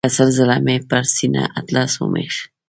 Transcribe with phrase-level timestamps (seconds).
[0.07, 2.35] که سل ځله مې پر سینه اطلس ومیښ.